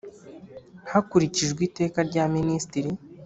[0.91, 2.89] hakurikijwe iteka rya Minisitiri